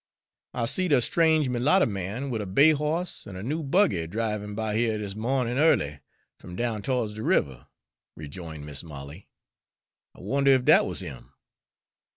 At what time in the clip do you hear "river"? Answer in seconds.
7.21-7.67